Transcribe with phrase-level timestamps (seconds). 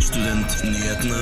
[0.00, 1.14] Studentnyhetene.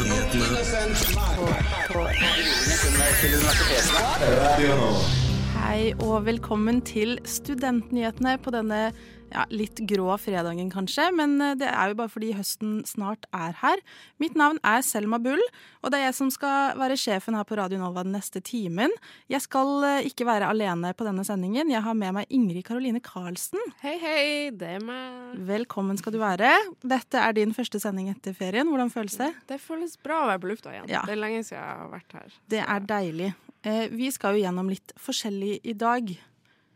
[5.67, 8.93] Hei og velkommen til Studentnyhetene på denne
[9.33, 13.57] ja, litt grå fredagen kanskje, men eh, det er jo bare fordi høsten snart er
[13.65, 13.81] her.
[14.23, 15.43] Mitt navn er Selma Bull,
[15.83, 18.95] og det er jeg som skal være sjefen her på Radio Nova den neste timen.
[19.33, 21.73] Jeg skal eh, ikke være alene på denne sendingen.
[21.75, 23.59] Jeg har med meg Ingrid Karoline Karlsen.
[23.83, 24.23] Hei, hei,
[24.55, 25.35] det er meg.
[25.51, 26.53] Velkommen skal du være.
[26.87, 28.71] Dette er din første sending etter ferien.
[28.71, 29.33] Hvordan føles det?
[29.51, 30.87] Det føles bra å være på lufta igjen.
[30.95, 31.03] Ja.
[31.11, 32.39] Det er lenge siden jeg har vært her.
[32.55, 33.33] Det er deilig.
[33.67, 36.13] Eh, Vi skal jo gjennom litt forskjellig i dag.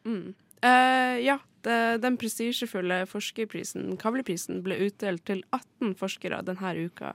[0.05, 0.35] Mm.
[0.67, 7.13] Eh, ja, den prestisjefulle forskerprisen, Kavliprisen, ble utdelt til 18 forskere denne uka,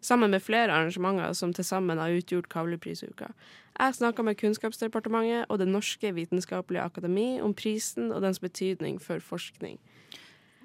[0.00, 3.32] sammen med flere arrangementer som til sammen har utgjort Kavliprisuka.
[3.78, 9.18] Jeg snakka med Kunnskapsdepartementet og Det norske vitenskapelige akademi om prisen og dens betydning for
[9.18, 9.78] forskning.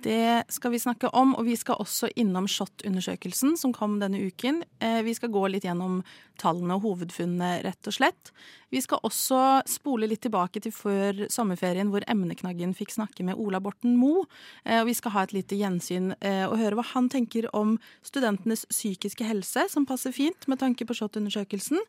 [0.03, 4.63] Det skal vi snakke om, og vi skal også innom SHoT-undersøkelsen som kom denne uken.
[4.83, 6.01] Eh, Vi skal gå litt gjennom
[6.41, 8.31] tallene og hovedfunnene, rett og slett.
[8.73, 13.61] Vi skal også spole litt tilbake til før sommerferien, hvor emneknaggen fikk snakke med Ola
[13.61, 14.25] Borten Moe.
[14.65, 17.79] Eh, Og vi skal ha et lite gjensyn eh, og høre hva han tenker om
[18.03, 21.79] studentenes psykiske helse, som passer fint med tanke på SHoT-undersøkelsen.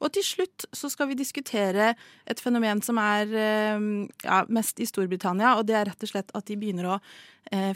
[0.00, 3.26] Og til slutt så skal vi diskutere et fenomen som er
[4.22, 7.00] ja, mest i Storbritannia, og det er rett og slett at de begynner å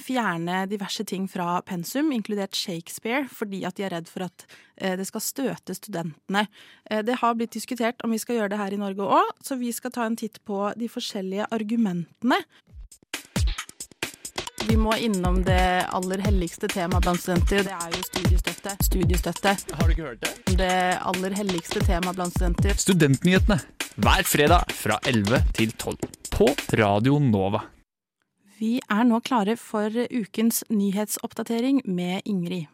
[0.02, 4.96] fjerne diverse ting fra pensum, inkludert Shakespeare, fordi at de er redd for at eh,
[4.98, 6.46] det skal støte studentene.
[6.90, 9.58] Eh, det har blitt diskutert om vi skal gjøre det her i Norge òg, så
[9.60, 12.42] vi skal ta en titt på de forskjellige argumentene.
[14.68, 18.74] Vi må innom det aller helligste temaet blant studenter, og det er jo studiestøtte.
[18.84, 19.54] Studiestøtte.
[19.78, 20.58] Har du ikke hørt det?
[20.60, 20.76] Det
[21.08, 22.76] aller helligste temaet blant studenter.
[22.76, 23.58] Studentnyhetene
[23.98, 25.96] hver fredag fra 11 til 12
[26.36, 27.64] på Radio Nova.
[28.58, 32.66] Vi er nå klare for ukens nyhetsoppdatering med Ingrid.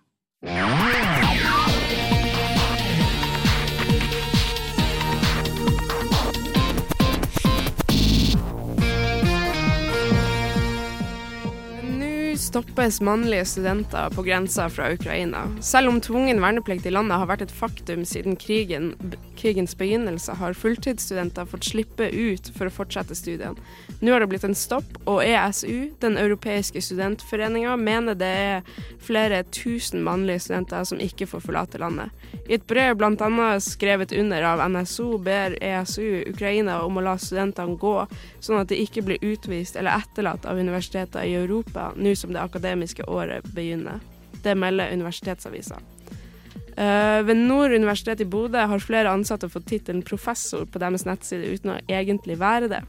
[12.55, 15.57] Stoppes mannlige studenter på grensa fra Ukraina.
[15.61, 18.93] Selv om tvungen verneplikt i landet har vært et faktum siden krigen,
[19.35, 23.59] krigens begynnelse, har fulltidsstudenter fått slippe ut for å fortsette studiene.
[23.99, 28.71] Nå har det blitt en stopp, og ESU, den europeiske studentforeninga, mener det er
[29.03, 32.15] flere tusen mannlige studenter som ikke får forlate landet.
[32.47, 33.51] I et brev bl.a.
[33.65, 37.97] skrevet under av NSO ber ESU Ukraina om å la studentene gå,
[38.39, 42.44] sånn at de ikke blir utvist eller etterlatt av universiteter i Europa nå som det
[42.45, 44.01] akademiske året begynner.
[44.43, 45.81] Det melder universitetsavisa.
[46.77, 51.53] Eh, ved Nord universitet i Bodø har flere ansatte fått tittelen professor på deres nettside
[51.55, 52.83] uten å egentlig være det.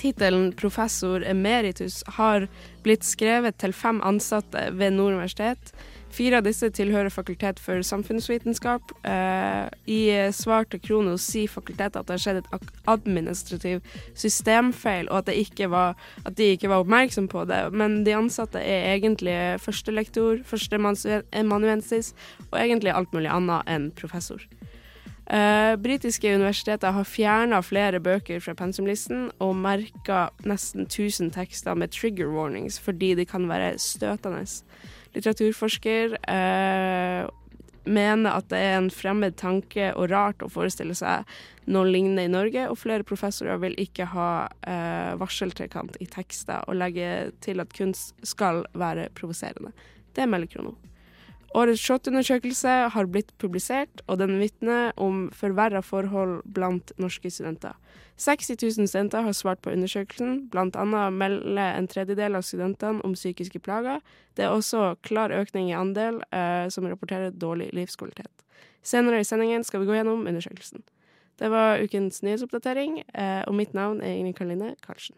[0.00, 2.46] Tittelen professor emeritus har
[2.84, 5.74] blitt skrevet til fem ansatte ved Nord universitet.
[6.10, 8.92] Fire av disse tilhører Fakultet for samfunnsvitenskap.
[9.06, 10.00] Eh, I
[10.34, 13.78] svar til Kronos sier fakultetet at det har skjedd et administrativ
[14.18, 15.94] systemfeil, og at, ikke var,
[16.26, 17.62] at de ikke var oppmerksom på det.
[17.72, 22.14] Men de ansatte er egentlig førstelektor, førsteamanuensis
[22.50, 24.42] og egentlig alt mulig annet enn professor.
[25.30, 31.92] Uh, britiske universiteter har fjerna flere bøker fra pensumlisten og merka nesten 1000 tekster med
[31.94, 34.42] trigger warnings fordi de kan være støtende.
[35.14, 37.28] Litteraturforsker eh,
[37.90, 41.26] mener at det er en fremmed tanke og rart å forestille seg
[41.70, 44.30] noe lignende i Norge, og flere professorer vil ikke ha
[44.66, 49.72] eh, varseltrekant i tekster og legge til at kunst skal være provoserende.
[50.14, 50.76] Det melder Krono.
[51.50, 57.74] Årets SHoT-undersøkelse har blitt publisert, og den vitner om forverra forhold blant norske studenter.
[58.20, 63.58] 60 000 studenter har svart på undersøkelsen, annet melder en tredjedel av studentene om psykiske
[63.58, 63.98] plager.
[64.36, 68.30] Det er også klar økning i andel eh, som rapporterer dårlig livskvalitet.
[68.82, 70.84] Senere i sendingen skal vi gå gjennom undersøkelsen.
[71.40, 75.16] Det var ukens nyhetsoppdatering, eh, og mitt navn er Ingrid Karline Karlsen.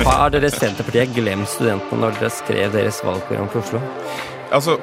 [0.00, 3.80] Har dere Senterpartiet glemt studentene når dere skrev deres valgprogram for Oslo?
[4.52, 4.78] Altså,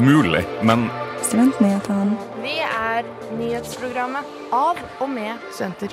[0.00, 0.88] mulig, men
[1.20, 2.16] Studentnyhetene.
[2.40, 3.06] Vi er
[3.36, 5.92] nyhetsprogrammet av og med studenter.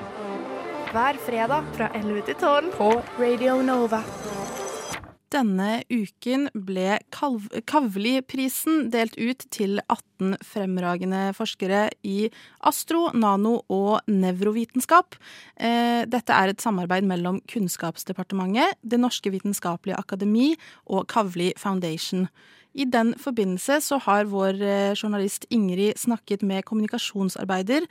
[0.94, 2.90] Hver fredag fra 11 til 12 på
[3.20, 4.02] Radio Nova.
[5.34, 12.30] Denne uken ble Kalv Kavli-prisen delt ut til 18 fremragende forskere i
[12.64, 15.18] astro-, nano- og nevrovitenskap.
[15.60, 22.30] Eh, Dette er et samarbeid mellom Kunnskapsdepartementet, Det norske vitenskapelige akademi og Kavli Foundation.
[22.78, 27.84] I den forbindelse så har vår eh, journalist Ingrid snakket med kommunikasjonsarbeider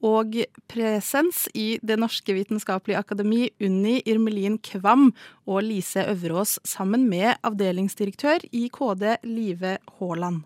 [0.00, 0.32] Og
[0.68, 5.12] presens i Det norske vitenskapelige akademi, Unni Irmelin Kvam
[5.46, 10.40] og Lise Øverås sammen med avdelingsdirektør i KD, Live Haaland.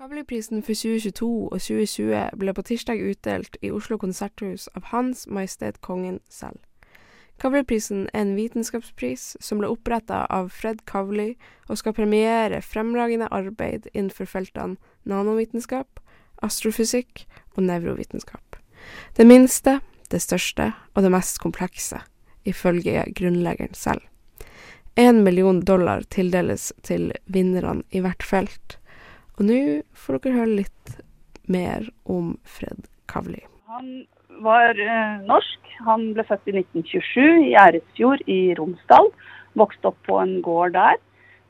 [0.00, 5.80] Kavliprisen for 2022 og 2020 ble på tirsdag utdelt i Oslo konserthus av Hans Majestet
[5.80, 6.60] Kongen selv.
[7.40, 11.32] Kavli-prisen er en vitenskapspris som ble oppretta av Fred Kavli
[11.70, 14.76] og skal premiere fremragende arbeid innenfor feltene
[15.08, 16.02] nanovitenskap,
[16.44, 17.24] astrofysikk
[17.56, 18.43] og nevrovitenskap.
[19.16, 19.78] Det minste,
[20.10, 22.00] det største og det mest komplekse,
[22.44, 24.02] ifølge grunnleggeren selv.
[24.96, 28.76] Én million dollar tildeles til vinnerne i hvert felt.
[29.38, 29.60] Og nå
[29.98, 30.92] får dere høre litt
[31.50, 33.42] mer om Fred Kavli.
[33.74, 34.04] Han
[34.44, 35.72] var eh, norsk.
[35.86, 39.10] Han ble født i 1927 i Æresfjord i Romsdal.
[39.58, 41.00] Vokste opp på en gård der.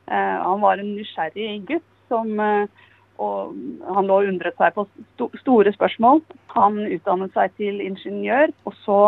[0.08, 2.88] Eh, han var en nysgjerrig gutt som eh,
[3.22, 3.54] og
[3.94, 6.22] han lå og undret seg på sto store spørsmål.
[6.56, 9.00] Han utdannet seg til ingeniør, og så,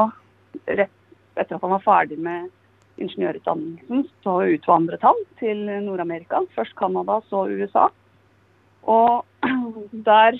[0.66, 0.92] rett
[1.36, 2.48] etter at han var ferdig med
[3.02, 6.40] ingeniørutdannelsen, så utvandret han til Nord-Amerika.
[6.56, 7.88] Først Canada, så USA.
[8.88, 9.26] Og
[10.08, 10.38] der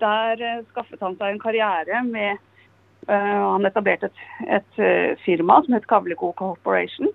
[0.00, 2.38] der uh, skaffet han seg en karriere med
[3.08, 4.22] uh, Han etablerte et,
[4.60, 7.10] et uh, firma som het Kavliko Corporation,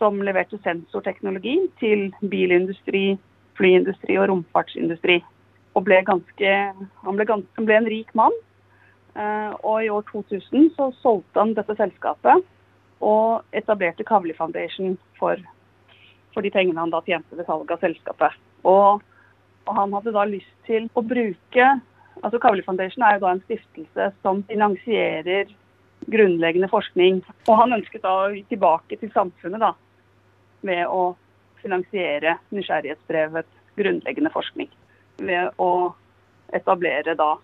[0.00, 3.14] som leverte sensorteknologi til bilindustri,
[3.58, 5.20] flyindustri og romfartsindustri.
[5.74, 6.50] Og ble ganske,
[7.04, 8.34] han, ble ganske, han ble en rik mann.
[9.62, 12.42] og i år 2000 så solgte han dette selskapet
[13.00, 15.38] og etablerte Kavli Foundation for,
[16.34, 18.38] for de pengene han da tjente ved salget av selskapet.
[18.64, 19.02] Og,
[19.66, 21.74] og han hadde da lyst til å bruke
[22.22, 25.50] Altså Kavli Foundation er jo da en stiftelse som finansierer
[26.10, 27.20] grunnleggende forskning.
[27.48, 29.72] Og han ønsket da tilbake til samfunnet da,
[30.64, 31.14] ved å
[31.64, 34.70] finansiere nysgjerrighetsbrevets grunnleggende forskning.
[35.24, 35.94] Ved å
[36.54, 37.34] etablere da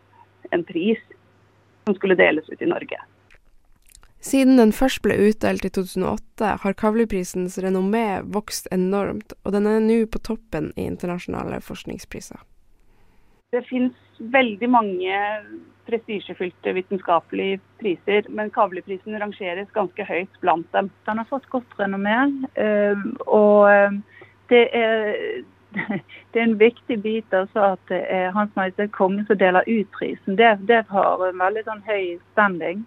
[0.55, 1.01] en pris
[1.87, 3.01] som skulle deles ut i Norge.
[4.21, 9.81] Siden den først ble utdelt i 2008, har Kavli-prisens renommé vokst enormt, og den er
[9.81, 12.43] nå på toppen i internasjonale forskningspriser.
[13.51, 15.15] Det finnes veldig mange
[15.89, 20.91] prestisjefylte vitenskapelige priser, men Kavli-prisen rangeres ganske høyt blant dem.
[21.09, 22.15] Den har fått godt renommé,
[22.55, 23.97] eh, og eh,
[24.53, 25.11] det er,
[26.31, 29.91] det er en viktig bit altså at det er Hans Majestet Kongen som deler ut
[29.99, 30.39] prisen.
[30.39, 32.85] Det, det har en veldig sånn høy standing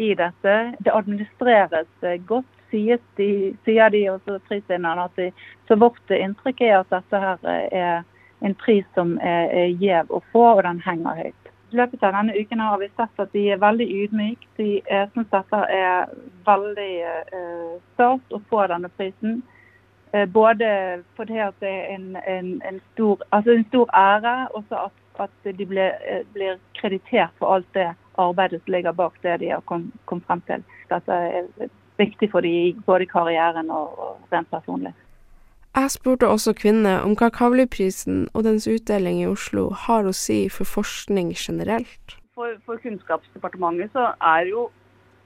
[0.00, 0.56] i dette.
[0.80, 5.10] Det administreres eh, godt, sier de, sier de også prisvinnerne.
[5.18, 5.28] De,
[5.68, 8.08] så vårt inntrykk er at dette her er
[8.40, 11.50] en pris som er, gjev å få, og den henger høyt.
[11.70, 14.48] I løpet av denne uken har vi sett at de er veldig ydmyke.
[14.58, 14.68] De
[15.14, 16.10] syns dette er
[16.46, 19.38] veldig eh, stas å få denne prisen.
[20.12, 20.70] Eh, både
[21.16, 25.52] fordi at det er en, en, en, stor, altså en stor, ære, og at, at,
[25.58, 29.62] de blir, eh, blir, kreditert for alt det arbeidet som ligger bak det de har
[29.70, 30.64] kommet kom frem til.
[30.90, 31.70] Dette er
[32.00, 34.92] viktig for dem både i karrieren og, og rent personlig.
[35.70, 40.48] Jeg spurte også kvinner om hva Kavli-prisen og dens utdeling i Oslo har å si
[40.50, 42.16] for forskning generelt.
[42.34, 44.64] For, for Kunnskapsdepartementet så er jo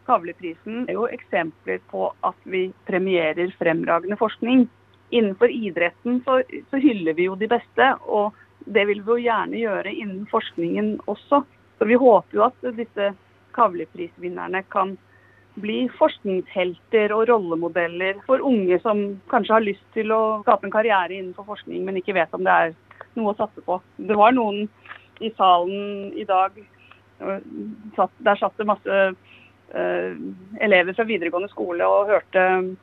[0.05, 0.85] Kavli-prisen
[1.17, 4.67] eksempler på at vi premierer fremragende forskning.
[5.17, 8.37] Innenfor idretten så, så, hyller vi jo de beste, og
[8.69, 11.41] det vil vi jo gjerne gjøre innen forskningen også.
[11.79, 13.15] Så vi håper jo at disse
[13.57, 14.99] Kavli-prisvinnerne kan
[15.61, 21.15] bli forskningshelter og rollemodeller for unge som kanskje har lyst til å skape en karriere
[21.15, 22.75] innenfor forskning, men ikke vet om det er
[23.15, 23.79] noe å satse på.
[23.97, 24.67] Det var noen
[25.23, 26.57] i salen i dag
[27.25, 30.13] Der satt det masse uh,
[30.61, 32.43] elever fra videregående skole og hørte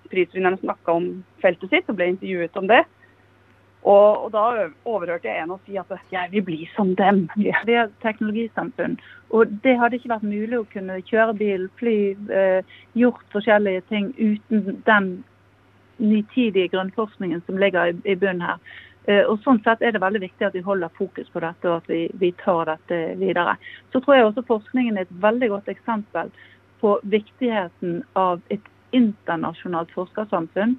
[0.10, 1.10] prisvinnerne snakke om
[1.44, 2.80] feltet sitt og ble intervjuet om det.
[3.82, 7.24] Og, og, da overhørte jeg en å si at jeg vil bli som dem.
[7.38, 9.00] Vi er teknologisamfunn.
[9.34, 11.98] Og det hadde ikke vært mulig å kunne kjøre bil, fly,
[12.30, 15.12] eh, gjort forskjellige ting uten den
[16.02, 18.62] nitidige grunnforskningen som ligger i, i bunnen her.
[19.10, 21.82] Eh, og Sånn sett er det veldig viktig at vi holder fokus på dette og
[21.82, 23.58] at vi, vi tar dette videre.
[23.94, 26.30] Så tror jeg også forskningen er et veldig godt eksempel
[26.82, 30.76] på viktigheten av et internasjonalt forskersamfunn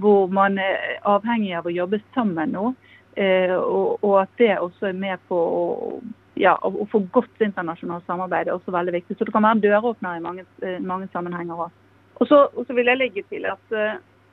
[0.00, 2.74] hvor man er avhengig av å jobbe sammen nå.
[3.16, 5.62] Eh, og, at det også er med på å,
[6.40, 8.48] ja, å få godt internasjonalt samarbeid.
[8.48, 9.16] er også veldig viktig.
[9.16, 11.80] Så det kan være en døråpner i mange, eh, mange sammenhenger òg.
[12.20, 13.72] Og så, vil jeg legge til at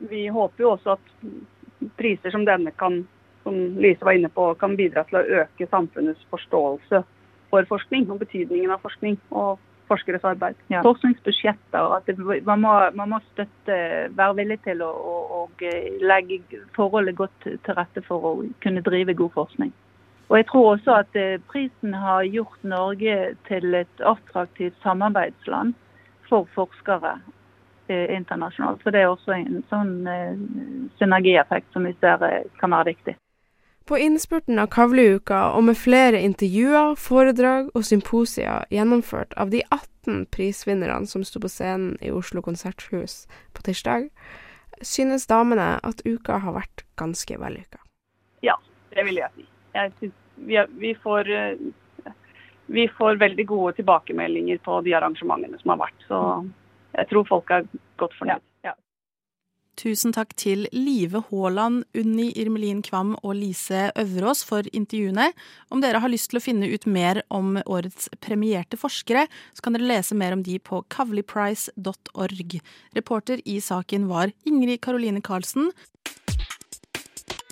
[0.10, 3.02] vi håper jo også at priser som denne kan
[3.44, 7.04] som Lise var inne på, kan bidra til å øke samfunnets forståelse
[7.52, 9.18] for forskning og betydningen av forskning.
[9.34, 9.60] Og
[9.92, 10.58] forskeres arbeid.
[10.72, 10.82] Ja.
[10.86, 11.96] Forskningsbudsjetter.
[11.98, 12.18] at det,
[12.48, 13.78] man, må, man, må, støtte,
[14.18, 15.44] være villig til å, å, å,
[16.08, 16.42] legge
[16.76, 18.34] forholdet godt til rette for å
[18.64, 19.74] kunne drive god forskning.
[20.32, 23.16] Og jeg tror også at eh, prisen har gjort Norge
[23.50, 25.74] til et attraktivt samarbeidsland
[26.30, 27.18] for forskere
[27.92, 28.80] eh, internasjonalt.
[28.84, 30.40] Så det er også en sånn eh,
[31.02, 33.18] synergieffekt som vi ser eh, kan være viktig.
[33.86, 40.28] På innspurten av Kavleuka og med flere intervjuer, foredrag og symposier gjennomført av de 18
[40.32, 43.26] prisvinnerne som sto på scenen i Oslo konserthus
[43.58, 44.08] på tirsdag,
[44.82, 47.82] synes damene at uka har vært ganske vellykka.
[48.46, 48.56] Ja,
[48.96, 49.46] det vil jeg si.
[49.76, 50.12] Jeg
[50.42, 52.14] vi, er- vi, får, eh,
[52.68, 56.08] vi får veldig gode tilbakemeldinger på de arrangementene som har vært.
[56.08, 56.22] Så
[56.98, 58.40] jeg tror folk er godt fornøyd.
[58.42, 58.51] Ja.
[59.80, 65.32] Tusen takk til Live Haaland, Unni Irmelin Kvam og Lise Øverås for intervjuene.
[65.72, 69.26] Om dere har lyst til å finne ut mer om årets premierte forskere,
[69.56, 72.58] så kan dere lese mer om de på kavliprice.org.
[72.98, 75.72] Reporter i saken var Ingrid Karoline Karlsen.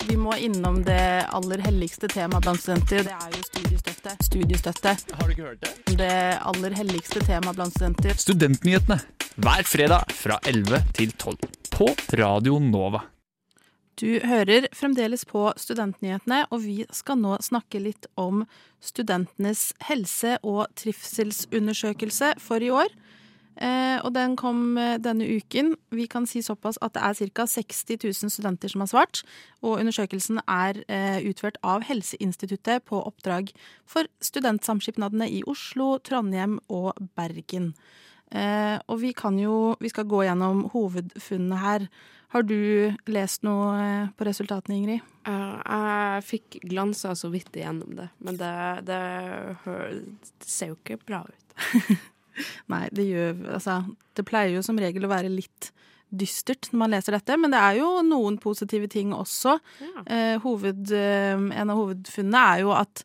[0.09, 3.05] Vi må innom det aller helligste temaet blant studenter.
[3.05, 4.15] Det er jo studiestøtte.
[4.25, 4.95] Studiestøtte.
[5.19, 5.97] Har du ikke hørt det?
[6.01, 6.17] Det
[6.51, 8.17] aller helligste temaet blant studenter.
[8.17, 8.99] Studentnyhetene
[9.39, 12.99] hver fredag fra 11 til 12 på Radio Nova.
[13.95, 18.41] Du hører fremdeles på Studentnyhetene, og vi skal nå snakke litt om
[18.83, 22.91] studentenes helse- og trivselsundersøkelse for i år.
[23.63, 25.71] Eh, og den kom eh, denne uken.
[25.95, 27.47] Vi kan si såpass at det er ca.
[27.47, 29.23] 60 000 studenter som har svart.
[29.63, 33.55] Og undersøkelsen er eh, utført av Helseinstituttet på oppdrag
[33.87, 37.71] for studentsamskipnadene i Oslo, Trondheim og Bergen.
[38.29, 41.87] Eh, og vi kan jo Vi skal gå gjennom hovedfunnene her.
[42.29, 45.05] Har du lest noe eh, på resultatene, Ingrid?
[45.25, 48.53] Eh, jeg fikk glansa så vidt igjennom det, men det,
[48.85, 49.01] det,
[49.65, 51.97] det ser jo ikke bra ut.
[52.71, 53.81] Nei, det gjør Altså,
[54.15, 55.71] det pleier jo som regel å være litt
[56.09, 59.57] dystert når man leser dette, men det er jo noen positive ting også.
[59.81, 60.05] Ja.
[60.05, 63.03] Eh, hoved, en av hovedfunnene er jo at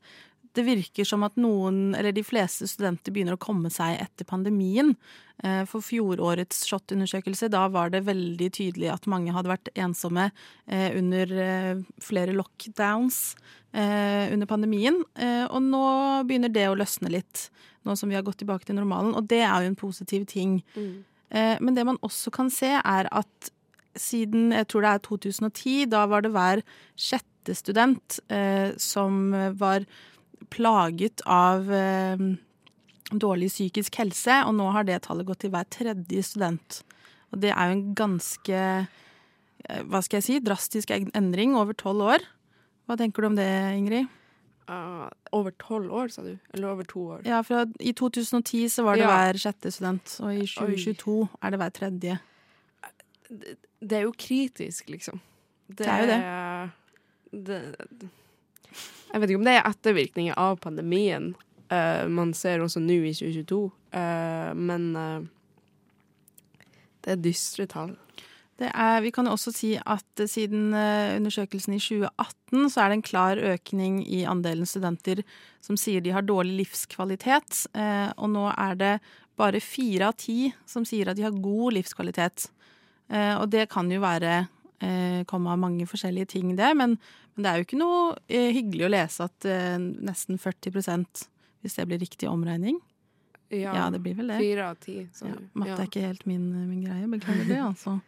[0.55, 4.95] det virker som at noen, eller de fleste studenter begynner å komme seg etter pandemien.
[5.43, 10.29] Eh, For fjorårets SHoT-undersøkelse, da var det veldig tydelig at mange hadde vært ensomme
[10.67, 13.35] eh, under eh, flere lockdowns
[13.75, 15.01] under pandemien.
[15.51, 15.87] Og nå
[16.29, 17.49] begynner det å løsne litt,
[17.83, 19.17] nå som vi har gått tilbake til normalen.
[19.19, 20.61] Og det er jo en positiv ting.
[20.79, 21.01] Mm.
[21.59, 23.51] Men det man også kan se, er at
[23.99, 26.63] siden jeg tror det er 2010, da var det hver
[26.95, 29.87] sjette student eh, som var
[30.55, 32.25] plaget av eh,
[33.11, 36.83] dårlig psykisk helse, og nå har det tallet gått til hver tredje student.
[37.35, 38.61] Og det er jo en ganske,
[39.67, 42.27] eh, hva skal jeg si, drastisk endring over tolv år.
[42.87, 44.13] Hva tenker du om det, Ingrid?
[44.65, 46.39] Uh, over tolv år, sa du?
[46.55, 47.25] Eller over to år?
[47.29, 49.11] Ja, for I 2010 så var det Ja.
[49.13, 52.19] hver sjette student, og i 2022 er det hver tredje.
[53.81, 55.21] Det er jo kritisk, liksom.
[55.69, 57.47] Det er jo det.
[57.47, 58.09] det.
[59.15, 61.35] Jeg vet ikke om det er ettervirkninger av pandemien
[61.73, 65.23] Uh, man ser også nå i 2022, Uh, men uh,
[67.03, 67.95] det er dystre tall.
[68.59, 72.93] Er, vi kan jo også si at eh, siden eh, undersøkelsen i 2018 så er
[72.93, 75.25] det en klar økning i andelen studenter
[75.65, 77.65] som sier de har dårlig livskvalitet.
[77.75, 78.93] eh, Og nå er det
[79.37, 82.47] bare fire av ti som sier at de har god livskvalitet.
[83.11, 84.47] Eh, Og det kan jo være
[84.81, 86.73] eh, komme av mange forskjellige ting, det.
[86.77, 86.97] Men,
[87.35, 91.29] men det er jo ikke noe eh, hyggelig å lese at eh, nesten 40%
[91.65, 92.81] hvis det blir riktig omregning.
[93.55, 94.41] Ja, det blir vel det.
[94.43, 94.99] Fire av ti.
[95.23, 95.77] Ja, matte Ja.
[95.79, 97.07] er ikke helt min, min greie.
[97.09, 98.01] Beklager det, altså.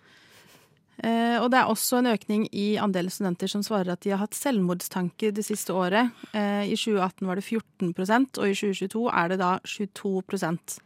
[0.96, 4.23] Eh, og det er også en økning i andelen studenter som svarer at de har
[4.23, 6.08] hatt selvmordstanker det siste året.
[6.32, 10.78] Eh, I 2018 var det 14% og i 2022 er det da 22%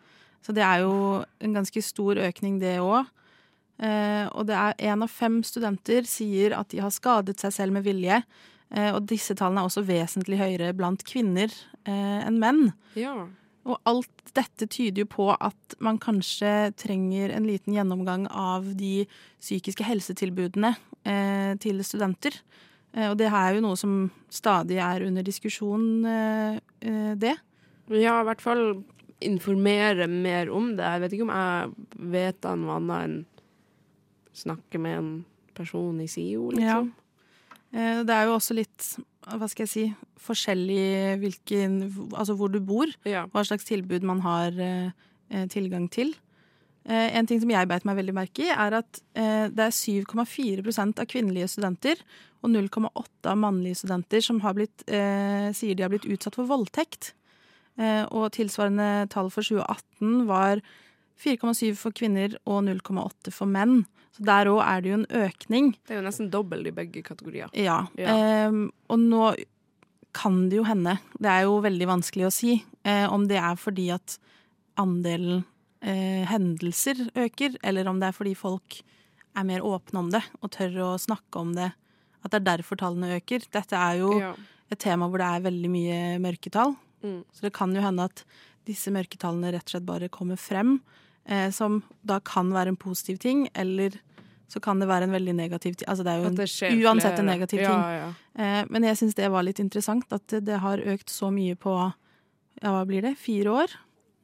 [0.42, 3.06] Så det er jo en ganske stor økning, det òg.
[3.80, 7.78] Eh, og det er én av fem studenter sier at de har skadet seg selv
[7.78, 8.20] med vilje.
[8.70, 11.52] Eh, og disse tallene er også vesentlig høyere blant kvinner
[11.84, 12.72] eh, enn menn.
[12.98, 13.28] ja.
[13.68, 19.04] Og alt dette tyder jo på at man kanskje trenger en liten gjennomgang av de
[19.36, 20.72] psykiske helsetilbudene
[21.04, 22.38] eh, til studenter.
[22.96, 23.98] Eh, og det her er jo noe som
[24.32, 27.36] stadig er under diskusjon, eh, eh, det.
[27.92, 28.64] Ja, i hvert fall
[29.20, 30.86] informere mer om det.
[30.86, 33.18] Jeg vet ikke om jeg vet noe annet enn
[34.40, 35.10] snakke med en
[35.56, 36.90] person i SIO, liksom.
[36.90, 38.02] Ja.
[38.02, 38.86] det er jo også litt,
[39.28, 39.84] hva skal jeg si,
[40.20, 41.76] forskjellig hvilken
[42.14, 42.90] Altså hvor du bor.
[43.08, 43.26] Ja.
[43.32, 44.90] hva slags tilbud man har eh,
[45.30, 46.14] eh, tilgang til.
[46.88, 49.76] Eh, en ting som jeg beit meg veldig merke i, er at eh, det er
[49.76, 52.00] 7,4% av kvinnelige studenter
[52.40, 56.48] og 0,8 av mannlige studenter som har blitt, eh, sier de har blitt utsatt for
[56.48, 57.12] voldtekt.
[57.80, 60.62] Eh, og tilsvarende tall for 2018 var
[61.20, 63.82] 4,7 for kvinner og 0,8 for menn.
[64.16, 65.70] Så der òg er det jo en økning.
[65.86, 67.52] Det er jo nesten dobbelt i begge kategorier.
[67.54, 67.82] Ja.
[68.00, 68.48] Ja.
[68.48, 69.24] Um, og nå
[70.16, 73.54] kan det jo hende, det er jo veldig vanskelig å si, eh, om det er
[73.60, 74.16] fordi at
[74.80, 75.44] andelen
[75.82, 78.80] eh, hendelser øker, eller om det er fordi folk
[79.38, 81.70] er mer åpne om det og tør å snakke om det.
[82.24, 83.46] At det er derfor tallene øker.
[83.54, 84.34] Dette er jo Ja.
[84.70, 86.74] et tema hvor det er veldig mye mørketall.
[87.04, 87.24] Mm.
[87.32, 88.24] Så det kan jo hende at
[88.66, 90.80] disse mørketallene rett og slett bare kommer frem,
[91.54, 93.94] som da kan være en positiv ting, eller
[94.50, 95.88] så kan det være en veldig negativ ting.
[95.88, 97.70] Altså det er jo en, uansett en negativ ting.
[97.70, 98.08] Ja, ja.
[98.34, 101.74] Eh, men jeg syns det var litt interessant at det, har økt så mye på
[101.78, 103.76] ja, hva blir det, fire år?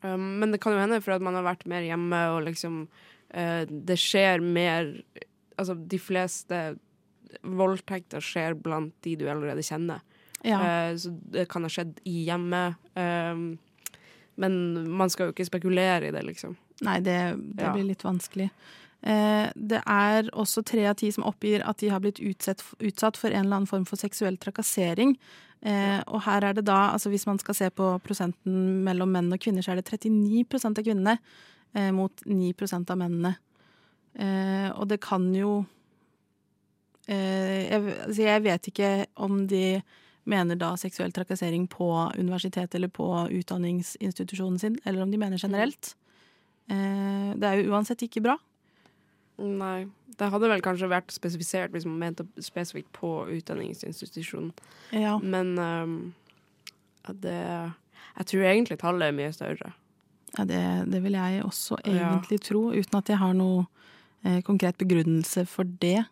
[0.03, 2.83] Um, men det kan jo hende for at man har vært mer hjemme, og liksom
[3.31, 4.91] eh, Det skjer mer
[5.57, 6.59] Altså, de fleste
[7.41, 10.03] voldtekter skjer blant de du allerede kjenner.
[10.45, 10.59] Ja.
[10.59, 12.77] Eh, så det kan ha skjedd i hjemmet.
[12.93, 13.55] Um,
[14.37, 14.59] men
[14.93, 16.59] man skal jo ikke spekulere i det, liksom.
[16.85, 17.17] Nei, det,
[17.57, 17.73] det Ja.
[17.73, 18.51] blir litt vanskelig.
[19.03, 23.17] Eh, det er også tre av ti som oppgir at de har blitt utsett, utsatt
[23.17, 25.17] for en eller annen form for seksuell trakassering.
[25.63, 29.33] Eh, og her er det da, altså hvis man skal se på prosenten mellom menn
[29.33, 31.19] og kvinner, så er det 39% av kvinnene
[31.75, 33.37] eh, mot 9% av mennene.
[34.19, 35.65] Eh, og det kan jo
[37.09, 38.91] eh, jeg, altså jeg vet ikke
[39.23, 39.81] om de
[40.27, 41.87] mener da seksuell trakassering på
[42.19, 45.95] universitetet eller på utdanningsinstitusjonen sin, eller om de mener generelt.
[46.71, 48.37] Eh, det er jo uansett ikke bra.
[49.39, 49.87] Nei.
[50.17, 54.53] Det hadde vel kanskje vært spesifisert hvis man mente spesifikt på utdanningsinstitusjonen.
[54.97, 55.19] Ja.
[55.21, 55.97] Men um,
[57.21, 59.75] det Jeg tror egentlig tallet er mye større.
[60.39, 62.15] Ja, det, det vil jeg også Ja.
[62.15, 63.67] egentlig tro, uten at jeg har noe
[64.25, 66.07] eh, konkret begrunnelse for det.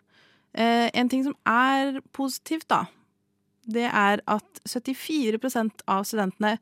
[0.55, 2.85] Eh, en ting som er positivt, da,
[3.67, 6.59] det er at 74% av studentene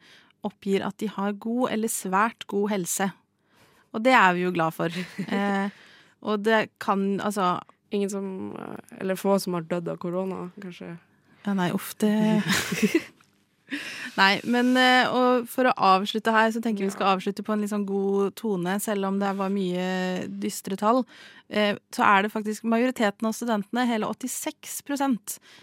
[0.47, 3.11] oppgir at de har god eller svært god helse.
[3.93, 5.03] Og det er vi jo glad for.
[5.33, 5.71] Eh,
[6.23, 7.57] og det kan altså
[7.93, 10.97] Ingen som eh, Eller få som har dødd av korona, kanskje.
[11.45, 12.13] Ja, nei, uff, det
[14.21, 15.09] Nei, men eh,
[15.49, 18.35] for å avslutte her, så tenker jeg vi skal avslutte på en litt sånn god
[18.37, 19.87] tone, selv om det var mye
[20.29, 21.01] dystre tall.
[21.49, 24.83] Eh, så er det faktisk majoriteten av studentene, hele 86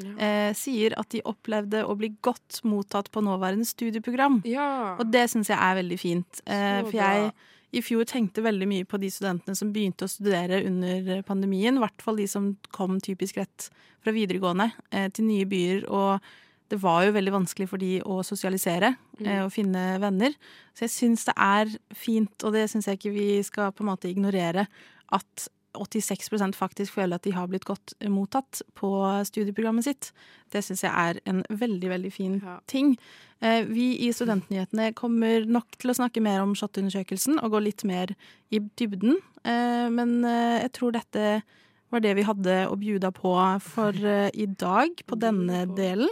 [0.01, 0.31] ja.
[0.57, 4.41] sier at de opplevde å bli godt mottatt på nåværende studieprogram.
[4.49, 4.97] Ja.
[4.97, 6.41] Og det syns jeg er veldig fint.
[6.41, 7.29] Så for jeg
[7.75, 11.77] i fjor tenkte veldig mye på de studentene som begynte å studere under pandemien.
[11.77, 13.69] I hvert fall de som kom typisk rett
[14.01, 15.85] fra videregående eh, til nye byer.
[15.93, 16.23] Og
[16.69, 20.33] det var jo veldig vanskelig for de å sosialisere eh, og finne venner.
[20.73, 23.91] Så jeg syns det er fint, og det syns jeg ikke vi skal på en
[23.91, 24.65] måte ignorere,
[25.13, 28.89] at 86% faktisk føler at de har blitt godt mottatt på
[29.27, 30.11] studieprogrammet sitt.
[30.51, 32.59] Det syns jeg er en veldig, veldig fin Ja.
[32.67, 32.97] ting.
[33.41, 37.83] Eh, Vi i Studentnyhetene kommer nok til å snakke mer om SHoT-undersøkelsen og gå litt
[37.85, 38.07] mer
[38.51, 39.17] i dybden.
[39.45, 41.43] Eh, Men eh, jeg tror dette
[41.91, 46.09] var det vi hadde å bjuda på for i dag på denne delen.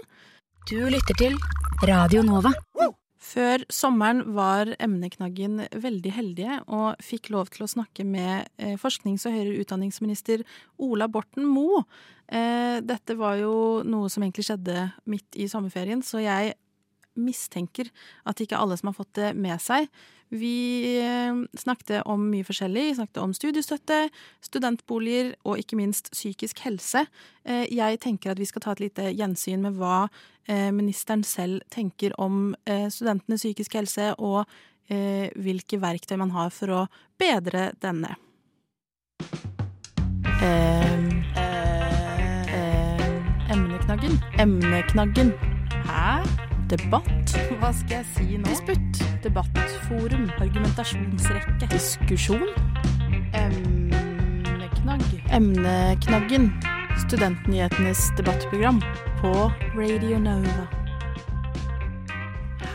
[0.69, 1.35] Du lytter til
[1.83, 2.51] Radio Nova.
[3.27, 9.25] Før sommeren var emneknaggen veldig heldige og fikk lov til å snakke med eh, forsknings-
[9.27, 10.45] og høyere utdanningsminister
[10.83, 11.81] Ola Borten Moe.
[12.31, 16.55] Eh, dette var jo noe som egentlig skjedde midt i sommerferien, så jeg
[17.17, 17.89] mistenker
[18.29, 19.89] at ikke alle som har fått det med seg.
[20.29, 22.83] Vi eh, snakket om mye forskjellig.
[22.89, 24.09] Vi snakket om studiestøtte,
[24.43, 27.05] studentboliger og ikke minst psykisk helse.
[27.45, 30.07] Eh, Jeg tenker at vi skal ta et lite gjensyn med hva
[30.47, 34.45] eh, ministeren selv tenker om studentenes psykiske helse, og
[34.87, 36.83] hvilke verktøy man har for å
[37.19, 38.13] bedre denne.
[40.39, 40.93] Eh,
[42.47, 44.19] eh, emneknaggen.
[44.39, 45.33] Emneknaggen.
[45.87, 46.23] Hæ?
[46.69, 47.35] Debatt?
[47.59, 48.47] Hva skal jeg si nå?
[48.47, 49.06] Disputt.
[49.23, 50.29] Debattforum.
[50.39, 51.67] Argumentasjonsrekke.
[51.71, 52.47] Diskusjon.
[53.33, 55.05] Emneknagg.
[55.31, 56.51] Emneknaggen.
[57.07, 58.81] Studentnyhetenes debattprogram
[59.21, 60.67] på Radio Nova.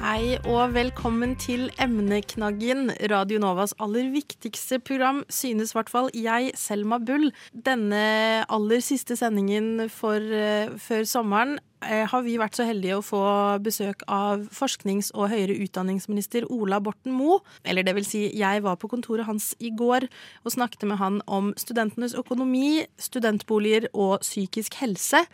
[0.02, 6.50] Hei og velkommen til Emneknaggen, Radio Novas aller viktigste program, synes i hvert fall jeg,
[6.59, 7.28] Selma Bull.
[7.55, 8.02] Denne
[8.50, 13.22] aller siste sendingen for, uh, før sommeren har vi vært så heldige å få
[13.64, 17.40] besøk av forsknings- og høyere utdanningsminister Ola Borten Moe.
[17.64, 20.06] Eller det vil si, jeg var på kontoret hans i går
[20.44, 25.26] og snakket med han om studentenes økonomi, studentboliger og psykisk helse.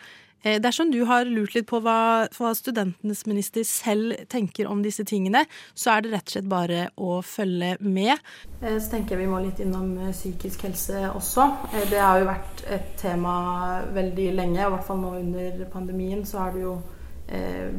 [0.43, 5.03] Eh, Dersom du har lurt litt på hva, hva studentenes minister selv tenker om disse
[5.09, 8.23] tingene, så er det rett og slett bare å følge med.
[8.63, 11.49] Eh, Så tenker jeg vi må litt innom eh, psykisk helse også.
[11.91, 16.45] Det har jo vært et tema veldig lenge, i hvert fall nå under pandemien så
[16.45, 16.79] har det jo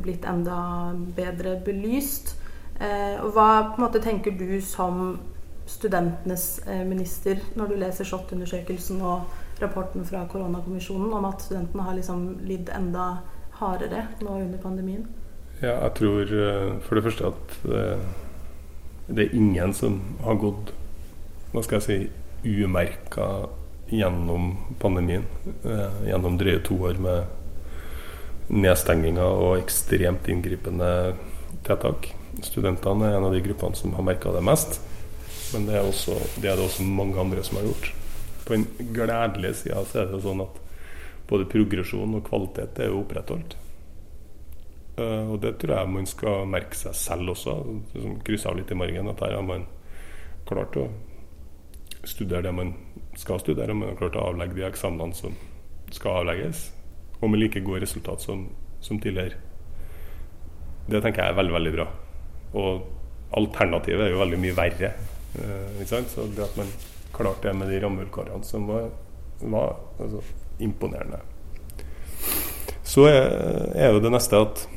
[0.03, 2.35] blitt enda bedre belyst.
[2.77, 3.47] Hva
[3.81, 5.15] måte tenker du som
[5.65, 9.25] studentenes minister når du leser SHoT-undersøkelsen og
[9.61, 13.11] rapporten fra koronakommisjonen om at studentene har liksom lidd enda
[13.59, 15.05] hardere nå under pandemien?
[15.59, 17.85] Ja, jeg tror eh, for det første at det,
[19.09, 20.73] det er ingen som har gått
[21.49, 23.49] hva skal jeg si, umerka
[23.89, 25.25] gjennom pandemien.
[25.65, 27.25] Eh, gjennom drøye to år med
[28.49, 31.15] nedstenginger og ekstremt inngripende
[31.65, 32.11] tiltak.
[32.45, 34.79] Studentene er en av de gruppene som har merka det mest.
[35.53, 37.89] Men det er, også, det er, det også mange andre som har gjort.
[38.49, 40.55] På den gledelige sida er det sånn at
[41.29, 43.53] både progresjon og kvalitet er jo opprettholdt.
[44.97, 47.53] Uh, og det tror jeg man skal merke seg selv også.
[47.93, 49.67] Liksom Krysse av litt i margen at her har man
[50.49, 50.87] klart å
[52.09, 52.73] studere det man
[53.19, 53.77] skal studere.
[53.77, 55.37] Man har klart å avlegge de eksamenene som
[55.93, 56.71] skal avlegges.
[57.21, 58.47] Og med like gode resultat som,
[58.81, 59.37] som tidligere.
[60.89, 61.89] Det tenker jeg er veldig, veldig bra.
[62.57, 64.95] Og alternativet er jo veldig mye verre.
[65.37, 66.73] Uh, Så det at man
[67.13, 68.89] klarte det med de rammevilkårene som var,
[69.41, 70.21] var altså,
[70.59, 71.19] imponerende.
[72.83, 73.21] Så er,
[73.77, 74.67] er jo det neste at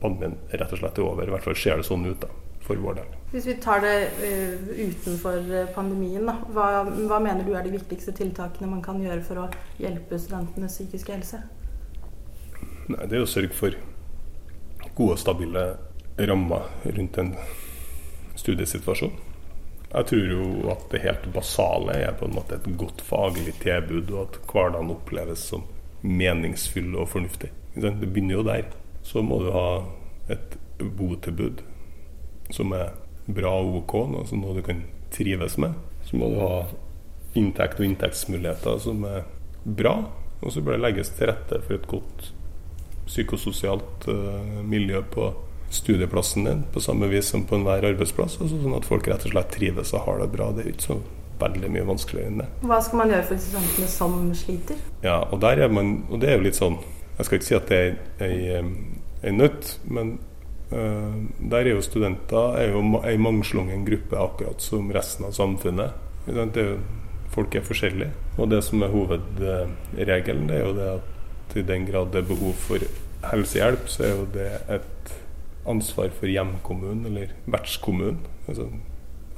[0.00, 1.28] pandemien rett og slett er over.
[1.28, 2.30] I hvert fall ser det sånn ut da,
[2.66, 3.12] for vår del.
[3.30, 7.76] Hvis vi tar det uh, utenfor eh, pandemien, da, hva, hva, mener du er de
[7.76, 9.46] viktigste tiltakene man kan gjøre for å
[9.78, 11.44] hjelpe studentenes psykiske helse?
[12.90, 13.78] Nei, Det er å sørge for
[14.98, 15.68] gode og stabile
[16.28, 17.34] rammer rundt en
[18.36, 19.12] studiesituasjon.
[19.90, 24.12] Jeg tror jo at det helt basale er på en måte et godt faglig tilbud,
[24.14, 25.64] og at hverdagen oppleves som
[26.06, 27.50] meningsfull og fornuftig.
[27.74, 28.70] Det begynner jo der.
[29.02, 29.82] Så må du ha
[30.30, 31.64] et botilbud
[32.54, 32.94] som er
[33.30, 35.74] bra og OK, altså noe du kan trives med.
[36.06, 36.54] Så må du ha
[37.38, 39.24] inntekt og inntektsmuligheter som er
[39.64, 39.96] bra.
[40.40, 42.30] Og så bør det legges til rette for et godt
[43.10, 45.32] psykososialt uh, miljø på
[45.70, 48.40] studieplassen din på samme vis som på enhver arbeidsplass.
[48.42, 50.50] Altså sånn at folk rett og slett trives og har det bra.
[50.54, 50.96] Det er ikke så
[51.40, 52.48] veldig mye vanskeligere enn det.
[52.68, 54.80] Hva skal man gjøre for studentene som sliter?
[55.04, 56.80] Ja, og, der er man, og det er jo litt sånn
[57.20, 57.78] Jeg skal ikke si at det
[58.24, 58.60] er ei,
[59.28, 60.14] ei nøtt, men
[60.72, 61.18] uh,
[61.52, 65.98] der er jo studenter er jo ei mangslungen gruppe, akkurat som resten av samfunnet.
[66.24, 66.78] Det er jo,
[67.34, 68.14] folk er forskjellige.
[68.40, 72.30] Og det som er hovedregelen, det er jo det at i den grad det er
[72.30, 72.88] behov for
[73.28, 75.12] helsehjelp, så er jo det et
[75.68, 78.18] ansvar for hjemkommunen eller vertskommunen.
[78.48, 78.68] Altså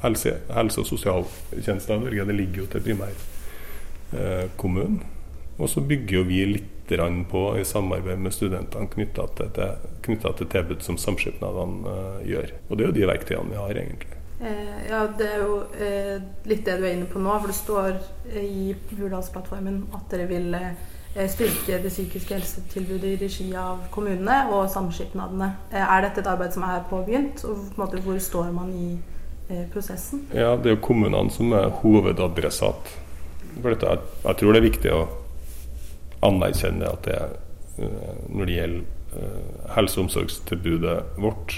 [0.02, 2.84] helse, helse- og sosialtjenester i Norge det ligger jo til
[4.12, 5.00] primærkommunen.
[5.02, 5.06] Eh,
[5.58, 6.68] og så bygger jo vi litt
[7.30, 9.48] på i samarbeid med studentene knytta til,
[10.04, 12.52] til, til tilbud som samskipnadene eh, gjør.
[12.68, 14.18] Og det er jo de verktøyene vi har, egentlig.
[14.42, 16.18] Eh, ja, det er jo eh,
[16.50, 17.32] litt det du er inne på nå.
[17.38, 17.90] For det står
[18.34, 20.72] eh, i Hurdalsplattformen at dere vil Eh,
[21.12, 25.50] styrke det psykiske helsetilbudet i regi av kommunene og samskipnadene.
[25.72, 28.88] Eh, er dette et arbeid som er påbegynt, og på måte, hvor står man i
[29.50, 30.24] eh, prosessen?
[30.32, 32.94] Ja, Det er jo kommunene som er hovedadressat
[33.60, 33.98] for dette.
[34.24, 35.02] Jeg tror det er viktig å
[36.22, 37.18] anerkjenne at det
[38.28, 38.82] når det gjelder
[39.74, 41.54] helse- og omsorgstilbudet vårt,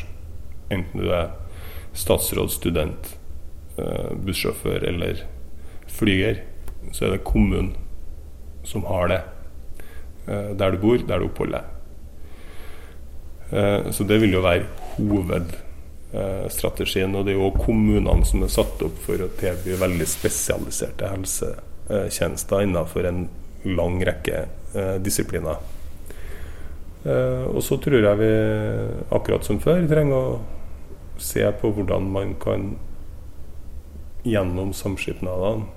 [0.71, 1.33] enten du er
[1.93, 3.09] statsråd, student,
[4.25, 5.25] bussjåfør eller
[5.91, 6.39] flyger,
[6.95, 7.75] så er det kommunen
[8.65, 9.21] som har det.
[10.27, 11.65] Eh, der du bor, der du oppholder deg.
[13.59, 14.65] Eh, så det vil jo være
[14.97, 17.15] hovedstrategien.
[17.15, 22.61] Og det er jo kommunene som er satt opp for å tilby veldig spesialiserte helsetjenester
[22.65, 23.21] innenfor en
[23.69, 24.37] lang rekke
[24.75, 25.57] eh, disipliner.
[27.05, 28.33] Og så tror jeg vi,
[29.13, 30.41] akkurat som før, trenger å
[31.21, 32.81] se på hvordan man kan
[34.25, 35.69] gjennom samskipnadene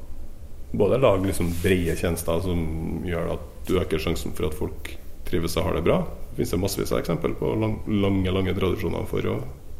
[0.72, 2.64] både lage liksom brede tjenester som
[3.08, 4.92] gjør at du øker sjansen for at folk
[5.28, 6.02] trives og har det bra.
[6.30, 9.38] Det finnes massevis av eksempel på lang, lange lange tradisjoner for å,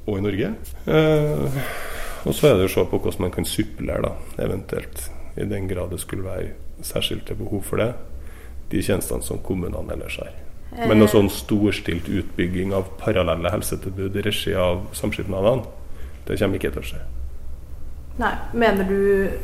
[0.08, 0.54] og i Norge.
[0.88, 1.62] Eh,
[2.28, 5.68] og så er det å se på hvordan man kan supplere, da, eventuelt, i den
[5.70, 7.92] grad det skulle være særskilte behov for det,
[8.72, 10.34] de tjenestene som kommunene ellers har.
[10.78, 15.64] Men noe sånn storstilt utbygging av parallelle helsetilbud i regi av samskipnadene,
[16.28, 17.06] det kommer ikke til å skje.
[18.18, 18.34] Nei.
[18.54, 19.00] Mener du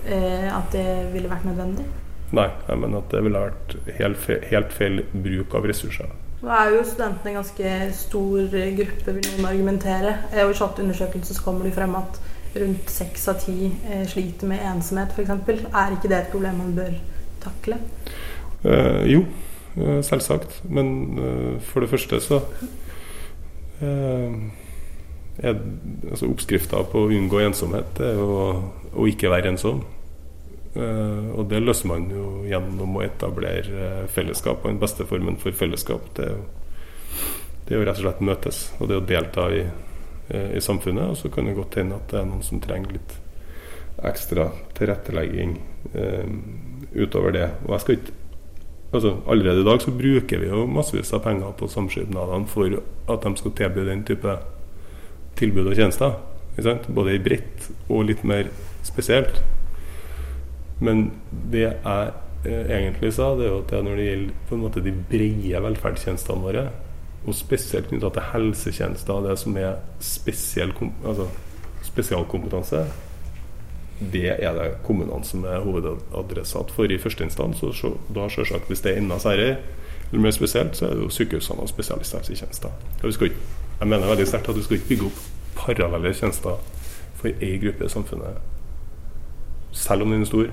[0.09, 1.86] eh, at det ville vært nødvendig?
[2.33, 6.09] Nei, jeg mener at det ville vært helt feil, helt feil bruk av ressurser.
[6.43, 10.15] Nå er jo studentene en ganske stor gruppe, vil noen argumentere.
[10.33, 12.19] I SHoT-undersøkelsen så kommer det frem at
[12.55, 15.63] rundt seks av ti eh, sliter med ensomhet, f.eks.
[15.69, 16.97] Er ikke det et problem man bør
[17.43, 17.79] takle?
[18.63, 19.23] Eh, jo,
[19.77, 20.62] eh, selvsagt.
[20.69, 22.41] Men eh, for det første så
[23.81, 24.36] eh,
[25.41, 25.58] er
[26.12, 28.39] altså Oppskrifta på å unngå ensomhet er å,
[28.93, 29.82] å ikke være ensom.
[30.74, 34.62] Eh, og det løser man jo gjennom å etablere eh, fellesskap.
[34.62, 36.46] Og den beste formen for fellesskap det er jo,
[37.65, 38.63] det er jo rett og slett møtes.
[38.80, 39.63] Og det å delta i,
[40.30, 41.13] eh, i samfunnet.
[41.13, 43.19] Og så kan det godt hende at det er noen som trenger litt
[44.04, 45.58] ekstra tilrettelegging
[45.93, 46.36] eh,
[46.93, 47.50] utover det.
[47.65, 48.19] Og jeg skal ikke
[48.93, 52.76] altså Allerede i dag så bruker vi jo massevis av penger på samskipnadene for
[53.10, 54.36] at de skal tilby den type
[55.39, 56.17] tilbud og tjenester.
[56.88, 58.52] Både i bredt og litt mer
[58.86, 59.41] spesielt.
[60.84, 61.08] Men
[61.52, 62.12] det jeg
[62.46, 64.84] eh, egentlig sa, det er jo at det er når det gjelder på en måte
[64.84, 66.65] de brede velferdstjenestene våre,
[67.24, 70.74] og spesielt knytta til helsetjenester, det som er spesiell,
[71.08, 71.30] altså,
[71.88, 72.84] spesialkompetanse,
[74.12, 77.63] det er det kommunene som er hovedadressat for i første instans.
[77.63, 79.56] Og så, da selvsagt, hvis det er enda særlig
[80.12, 82.69] eller mer spesielt, så er det jo sykehusene og spesialisthelsetjenester.
[83.02, 83.46] Og vi skal ikke,
[83.84, 85.24] jeg mener veldig sterkt at du skal ikke bygge opp
[85.58, 86.60] parallelle tjenester
[87.19, 88.38] for én gruppe i samfunnet,
[89.76, 90.52] selv om den er stor,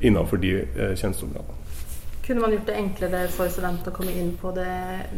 [0.00, 1.56] innenfor de eh, tjenesteområdene.
[2.26, 4.70] Kunne man gjort det enklere for studenter å komme inn på det,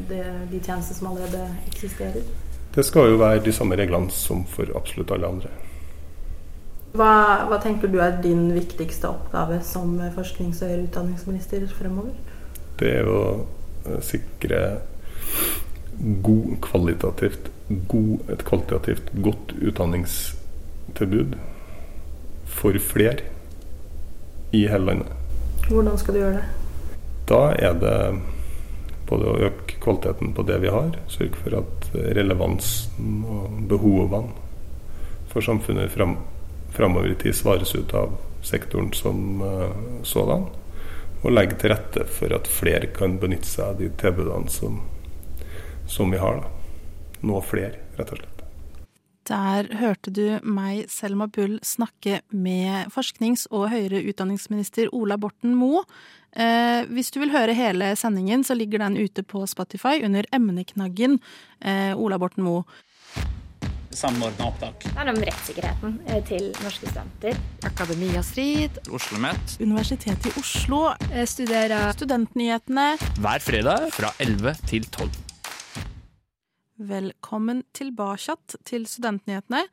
[0.09, 2.25] det, de tjenester som allerede eksisterer?
[2.73, 5.51] Det skal jo være de samme reglene som for absolutt alle andre.
[6.96, 7.11] Hva,
[7.51, 12.16] hva tenker du er din viktigste oppgave som forsknings- og høyere utdanningsminister fremover?
[12.81, 13.20] Det er å
[13.85, 14.62] eh, sikre
[16.00, 17.50] god, kvalitativt,
[17.88, 21.36] god, et kvalitativt godt utdanningstilbud
[22.50, 23.20] for flere
[24.56, 25.12] i hele landet.
[25.68, 26.46] Hvordan skal du gjøre det?
[27.30, 27.96] Da er det
[29.10, 34.34] både å øke kvaliteten på det vi har, sørge for at relevansen og behovene
[35.30, 36.16] for samfunnet fram,
[36.74, 39.70] framover i tid svares ut av sektoren som uh,
[40.06, 40.48] sådan,
[41.20, 44.80] og legge til rette for at flere kan benytte seg av de tilbudene som,
[45.90, 46.42] som vi har.
[46.42, 46.50] Da.
[47.26, 48.37] Nå flere, rett og slett.
[49.31, 55.85] Der hørte du meg, Selma Bull, snakke med forsknings- og høyere utdanningsminister Ola Borten Moe.
[56.33, 61.20] Eh, hvis du vil høre hele sendingen, så ligger den ute på Spotify under emneknaggen
[61.61, 62.64] eh, Ola Borten Moe.
[63.90, 64.85] Samordna opptak.
[64.87, 67.38] Det er om rettssikkerheten eh, til norske studenter.
[67.66, 68.79] Akademia Strid.
[68.90, 70.85] Oslo Met Universitetet i Oslo.
[71.11, 72.92] Jeg studerer Studentnyhetene.
[73.18, 75.29] hver fredag fra 11 til 12.
[76.80, 79.66] Velkommen tilbake til Studentnyhetene.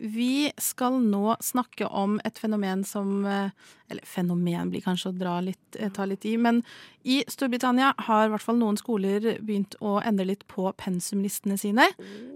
[0.00, 3.52] Vi skal nå snakke om et fenomen som eh,
[3.92, 6.62] Eller fenomen blir kanskje å dra litt, eh, ta litt i, men
[7.04, 11.90] i Storbritannia har i hvert fall noen skoler begynt å endre litt på pensumlistene sine.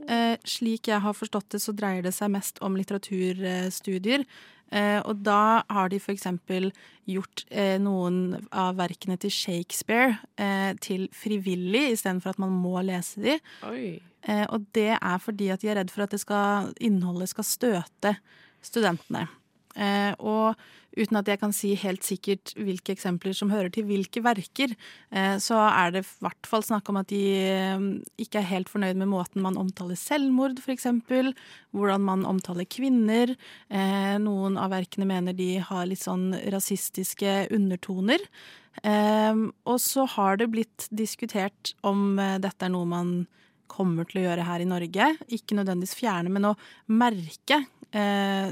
[0.08, 4.26] Eh, slik jeg har forstått det, så dreier det seg mest om litteraturstudier.
[4.70, 6.70] Eh, og da har de eksempel
[7.08, 13.22] gjort eh, noen av verkene til Shakespeare eh, til frivillig, istedenfor at man må lese
[13.24, 13.38] de.
[14.28, 17.48] Eh, og det er fordi at de er redd for at det skal, innholdet skal
[17.48, 18.16] støte
[18.60, 19.24] studentene.
[19.78, 20.58] Eh, og
[20.98, 24.74] uten at jeg kan si helt sikkert hvilke eksempler som hører til hvilke verker,
[25.14, 27.86] eh, så er det i hvert fall snakk om at de eh,
[28.18, 30.88] ikke er helt fornøyd med måten man omtaler selvmord, f.eks.
[31.70, 33.34] Hvordan man omtaler kvinner.
[34.22, 38.22] Noen av verkene mener de har litt sånn rasistiske undertoner.
[38.82, 43.12] Og så har det blitt diskutert om dette er noe man
[43.70, 45.10] kommer til å gjøre her i Norge.
[45.34, 46.56] Ikke nødvendigvis fjerne, men å
[46.90, 48.50] merke eh,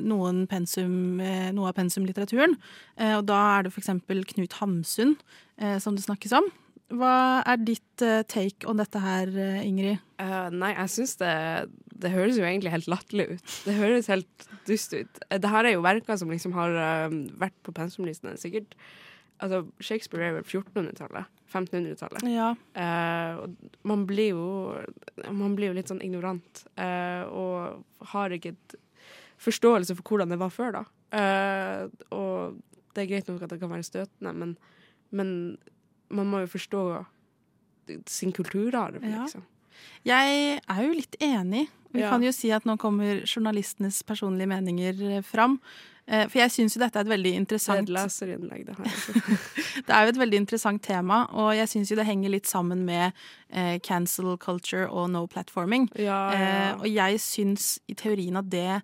[0.50, 2.56] pensum, eh, noe av pensumlitteraturen.
[2.96, 3.90] Eh, og da er det f.eks.
[4.06, 5.16] Knut Hamsun
[5.58, 6.48] eh, som det snakkes om.
[6.94, 9.98] Hva er ditt eh, take on dette her, eh, Ingrid?
[10.20, 11.32] Uh, nei, jeg syns det
[11.92, 13.56] Det høres jo egentlig helt latterlig ut.
[13.66, 15.18] Det høres helt dust ut.
[15.28, 16.76] Det her er jo verker som liksom har
[17.40, 18.76] vært på pensumlistene sikkert
[19.40, 21.26] Altså, Shakespeare er vel 1400-tallet?
[21.52, 22.22] 1500-tallet.
[22.32, 22.50] Ja.
[22.74, 23.54] Eh, og
[23.86, 24.46] man blir jo
[25.30, 28.74] Man blir jo litt sånn ignorant eh, og har ikke et
[29.38, 30.84] forståelse for hvordan det var før, da.
[31.16, 32.56] Eh, og
[32.96, 34.56] det er greit nok at det kan være støtende, men,
[35.12, 35.30] men
[36.08, 36.82] man må jo forstå
[38.08, 39.22] sin kulturarv, Ja.
[39.26, 39.44] liksom.
[40.08, 41.66] Jeg er jo litt enig.
[41.92, 42.10] Vi Ja.
[42.10, 45.60] kan jo si at nå kommer journalistenes personlige meninger fram.
[46.06, 48.76] Eh, For jeg syns jo dette er et veldig Det er interessant et leserinnlegg, det
[48.78, 49.40] her.
[49.86, 52.84] Det er jo et veldig interessant tema, og jeg syns jo det henger litt sammen
[52.86, 53.10] med
[53.50, 55.88] eh, cancel culture og no platforming.
[55.98, 56.46] Ja, ja.
[56.46, 58.82] Eh, og jeg syns i teorien at det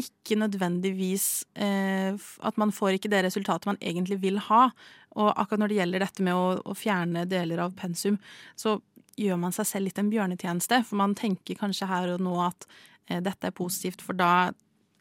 [0.00, 4.70] ikke nødvendigvis eh, At man får ikke det resultatet man egentlig vil ha.
[5.18, 8.16] Og akkurat når det gjelder dette med å, å fjerne deler av pensum,
[8.56, 8.78] så
[9.20, 10.84] gjør man seg selv litt en bjørnetjeneste.
[10.86, 12.68] For man tenker kanskje her og nå at
[13.08, 14.52] eh, dette er positivt, for da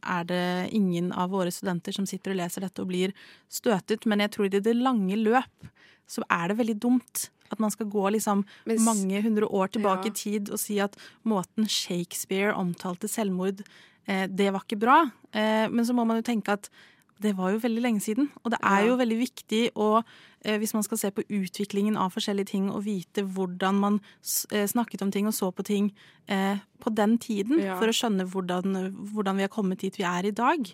[0.03, 3.13] er det ingen av våre studenter som sitter og leser dette og blir
[3.51, 4.05] støtet.
[4.05, 5.69] Men jeg tror i det lange løp
[6.09, 10.05] så er det veldig dumt at man skal gå liksom Mens, mange hundre år tilbake
[10.09, 10.11] Ja.
[10.11, 13.63] i tid og si at måten Shakespeare omtalte selvmord,
[14.07, 15.11] eh, det var ikke bra.
[15.33, 16.69] Eh, men så må man jo tenke at
[17.19, 18.29] det var jo veldig lenge siden.
[18.43, 20.03] Og det er jo veldig viktig å,
[20.45, 24.01] eh, hvis man skal se på utviklingen av forskjellige ting, og vite hvordan man
[24.51, 25.91] eh, snakket om ting og så på ting
[26.27, 27.77] eh, på den tiden, Ja.
[27.79, 30.71] for å skjønne hvordan, hvordan vi har kommet dit vi er i dag.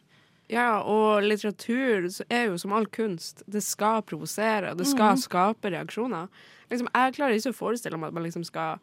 [0.48, 3.42] Ja, og litteratur er jo som all kunst.
[3.50, 5.24] Det skal provosere, og det skal mm.
[5.24, 6.30] skape reaksjoner.
[6.70, 8.78] Liksom, jeg klarer ikke å forestille meg at man liksom skal,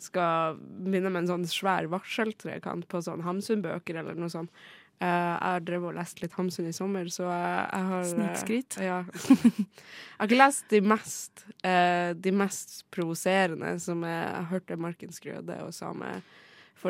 [0.00, 4.52] skal begynne med en sånn svær varseltrekant på sånn Hamsun-bøker eller noe sånt.
[5.02, 8.78] Eh, jeg har drevet og lest litt Hamsun i sommer, så jeg, har eh, Snikskryt.
[8.82, 9.00] Ja.
[9.32, 15.18] jeg har ikke lest de mest, eh, de mest provoserende som jeg, jeg hørte Markens
[15.24, 16.14] Grøde og Same.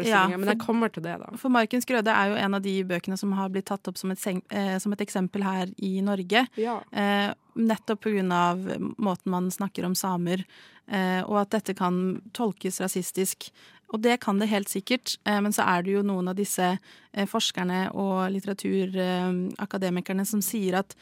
[0.07, 1.35] Ja, men jeg kommer til det, da.
[1.37, 4.14] For Markens Grøde er jo en av de bøkene som har blitt tatt opp som
[4.14, 4.22] et,
[4.81, 6.46] som et eksempel her i Norge.
[6.57, 6.79] Ja.
[6.88, 7.29] Eh,
[7.61, 8.62] nettopp av
[8.96, 10.46] måten man snakker om samer,
[10.88, 13.51] eh, og at dette kan tolkes rasistisk.
[13.92, 16.78] Og det kan det helt sikkert, eh, men så er det jo noen av disse
[16.78, 20.96] eh, forskerne og litteraturakademikerne som sier at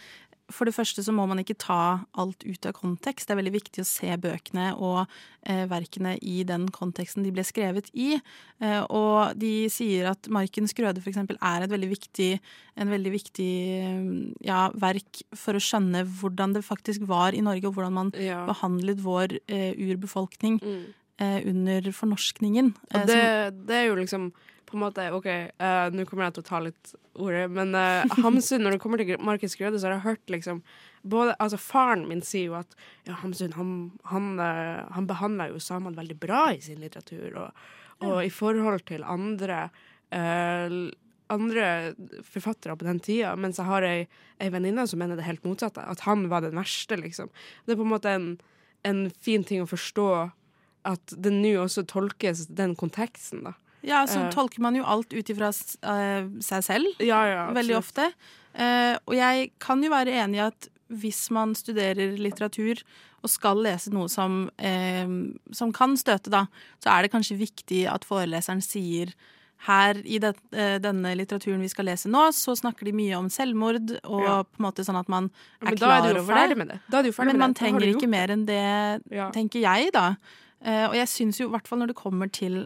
[0.50, 3.28] for det første så må man ikke ta alt ut av kontekst.
[3.28, 5.04] Det er veldig viktig å se bøkene og
[5.46, 8.16] eh, verkene i den konteksten de ble skrevet i.
[8.58, 12.30] Eh, og de sier at Markens Grøde eksempel er et veldig viktig,
[12.82, 14.10] en veldig viktig eh,
[14.50, 18.42] ja, verk for å skjønne hvordan det faktisk var i Norge, og hvordan man Ja.
[18.50, 20.88] behandlet vår eh, urbefolkning Mm.
[21.20, 22.72] Eh, under fornorskningen.
[22.90, 23.20] Eh, det,
[23.68, 24.30] det er jo liksom
[24.70, 28.06] på en måte OK, uh, nå kommer jeg til å ta litt ordet, men uh,
[28.22, 30.62] Hamsun, når det kommer til Markus Grøde, så har jeg hørt liksom
[31.02, 32.76] både, altså Faren min sier jo at
[33.08, 33.74] ja, Hamsun han,
[34.12, 37.64] han, uh, han behandler jo samene veldig bra i sin litteratur, og,
[38.06, 39.68] og i forhold til andre
[41.30, 41.66] andre
[42.26, 44.08] forfattere på den tida, mens jeg har ei,
[44.42, 45.84] ei venninne som mener det helt motsatte.
[45.86, 47.30] At han var den verste, liksom.
[47.62, 48.26] Det er på en måte en,
[48.82, 50.08] en fin ting å forstå
[50.88, 53.54] at det nå også tolkes den konteksten, da.
[53.86, 57.00] Ja, så uh, tolker man jo alt ut ifra eh, seg selv.
[57.00, 58.10] Ja, ja, veldig ofte.
[58.52, 62.82] Uh, og jeg kan jo være enig i at hvis man studerer litteratur
[63.20, 64.46] og skal lese noe som,
[65.54, 66.46] som kan støte, da,
[66.82, 69.12] så er det kanskje viktig at foreleseren sier
[69.68, 70.32] her i det,
[70.80, 74.36] denne litteraturen vi skal lese nå, så snakker de mye om selvmord, og Ja.
[74.42, 75.28] på en måte sånn at man
[75.60, 76.80] er ja, er klar over det.
[76.88, 77.18] det.
[77.18, 79.30] Men med man trenger ikke mer enn det, Ja.
[79.30, 80.16] tenker jeg, da.
[80.64, 82.60] Eh, og jeg syns jo i hvert fall når det kommer til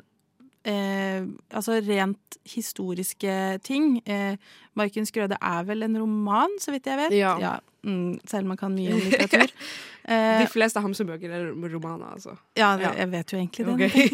[0.66, 1.22] eh,
[1.54, 4.34] altså rent historiske ting eh,
[4.74, 7.16] Markens Grøde er vel en roman, så vidt jeg vet.
[7.16, 7.58] Ja.
[7.86, 9.52] mm, selv om man kan mye om litteratur.
[10.04, 12.34] Eh, De fleste Hamsun-bøker er romaner, altså.
[12.60, 13.86] ja, ja, jeg vet jo egentlig det.
[13.88, 14.10] Okay.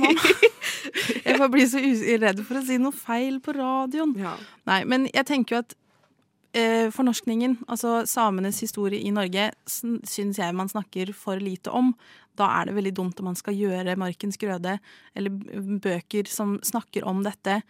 [1.27, 1.81] jeg får bli så
[2.23, 4.13] redd for å si noe feil på radioen.
[4.71, 5.75] Nei, men jeg tenker jo at
[6.55, 11.95] eh, fornorskningen, altså samenes historie i Norge, syns jeg man snakker for lite om.
[12.39, 14.79] Da er det veldig dumt om man skal gjøre Markens Grøde
[15.15, 15.31] eller
[15.83, 17.63] bøker som snakker om dette,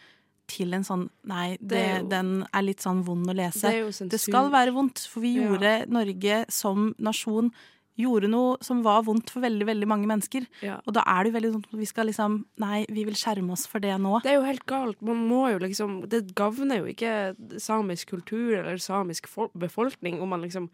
[0.51, 3.71] til en sånn Nei, det, Det er jo- den er litt sånn vond å lese.
[3.71, 5.43] Det det skal være vondt, for vi Ja.
[5.49, 7.53] gjorde Norge som nasjon
[7.99, 10.47] gjorde noe som var vondt for veldig veldig mange mennesker.
[10.63, 10.79] Ja.
[10.87, 13.53] Og da er det jo veldig sånn at vi skal liksom Nei, vi vil skjerme
[13.53, 14.23] oss for det nå.
[14.23, 15.01] Det er jo helt galt.
[15.03, 20.41] Man må jo liksom Det gagner jo ikke samisk kultur eller samisk befolkning om man
[20.43, 20.71] liksom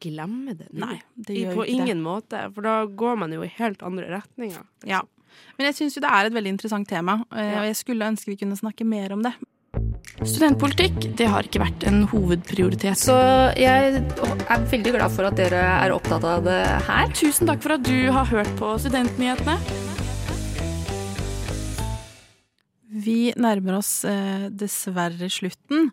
[0.00, 0.68] glemmer det.
[0.72, 1.96] Nei, det I- gjør På ikke det.
[1.96, 2.42] måte.
[2.54, 4.64] For da går man jo i helt andre retninger.
[4.84, 5.00] Ja.
[5.56, 8.26] Men jeg syns jo det er et veldig interessant tema, eh, og jeg skulle ønske
[8.26, 9.32] vi kunne snakke mer om det.
[10.20, 12.98] Studentpolitikk det har ikke vært en hovedprioritet.
[13.00, 13.14] Så
[13.56, 17.08] jeg er veldig glad for at dere er opptatt av det her.
[17.16, 19.56] Tusen takk for at du har hørt på Studentnyhetene.
[23.00, 25.88] Vi nærmer oss eh, dessverre slutten.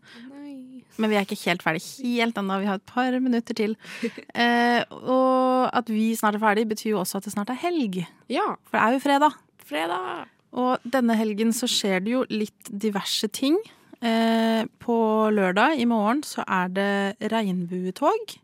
[0.97, 2.59] Men vi er ikke helt ferdig helt ennå.
[2.59, 3.77] Vi har et par minutter til.
[4.37, 8.03] Eh, og at vi snart er ferdig, betyr jo også at det snart er helg.
[8.29, 8.51] Ja.
[8.67, 9.39] For det er jo fredag.
[9.65, 10.27] Fredag.
[10.53, 13.57] Og denne helgen så skjer det jo litt diverse ting.
[14.05, 14.97] Eh, på
[15.33, 18.35] lørdag i morgen så er det regnbuetog.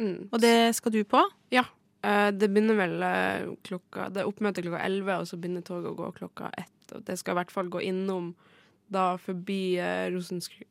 [0.00, 0.28] Mm.
[0.30, 1.20] Og det skal du på?
[1.52, 1.64] Ja.
[2.06, 5.90] Eh, det begynner vel eh, klokka Det er oppmøte klokka 11, og så begynner toget
[5.92, 6.72] å gå klokka ett.
[7.04, 8.34] det skal i hvert fall gå innom
[8.86, 10.06] da forbi eh,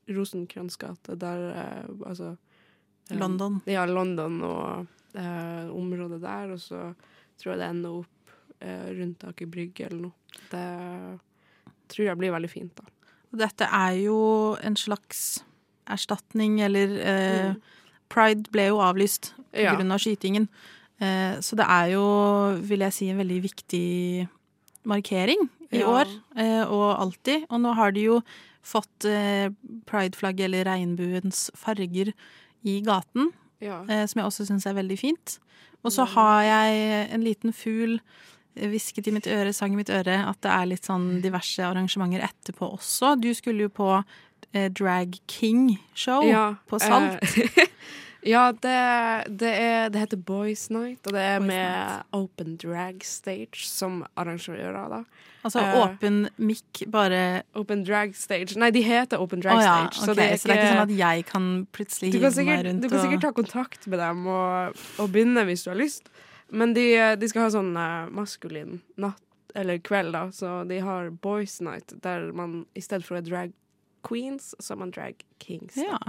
[0.07, 2.35] Rosenkrantz gate, der eh, altså
[3.09, 3.59] eh, London.
[3.67, 6.93] Ja, London og eh, området der, og så
[7.41, 10.41] tror jeg det ender opp eh, rundt Aker Brygge eller noe.
[10.51, 10.67] Det
[11.91, 12.94] tror jeg blir veldig fint, da.
[13.37, 14.17] Dette er jo
[14.63, 15.43] en slags
[15.87, 17.55] erstatning, eller eh,
[18.09, 19.75] Pride ble jo avlyst på Ja.
[19.75, 20.47] grunn av skytingen.
[21.01, 22.03] Eh, så det er jo,
[22.61, 24.27] vil jeg si, en veldig viktig
[24.85, 25.87] markering i Ja.
[25.87, 26.05] år,
[26.37, 27.45] eh, og alltid.
[27.49, 28.21] Og nå har de jo
[28.63, 29.49] fått eh,
[29.85, 32.13] prideflagget, eller regnbuens farger,
[32.65, 33.31] i gaten.
[33.61, 33.83] Ja.
[33.87, 35.39] eh, som jeg også syns er veldig fint.
[35.83, 37.99] Og så har jeg en liten fugl
[38.55, 42.23] hvisket i mitt øre, sang i mitt øre, at det er litt sånn diverse arrangementer
[42.27, 43.15] etterpå også.
[43.19, 43.91] Du skulle jo på
[44.53, 47.19] eh, Drag King-show Ja, på Salt.
[47.35, 47.67] eh,
[48.33, 48.79] ja, det,
[49.41, 54.03] det, er, det heter Boys Night, og det er Boys med Open Drag Stage som
[54.15, 55.01] arrangører, da.
[55.43, 59.75] altså Eh, åpen mic, bare Open Drag Stage Nei, de heter Open Drag oh, ja,
[59.75, 59.99] Stage.
[59.99, 62.89] Okay, så, det er ikke sånn at jeg kan plutselig du hive meg rundt du
[62.89, 66.09] kan sikkert og ta kontakt med dem og, og begynne hvis du har lyst.
[66.49, 66.87] Men de,
[67.19, 69.21] de skal ha sånn eh, maskulin natt,
[69.55, 70.27] eller kveld, da.
[70.35, 73.53] Så de har Boys Night, der man i stedet for å drag
[74.05, 75.77] queens, så er man drag kings.
[75.77, 75.95] da.
[75.95, 75.99] Ja.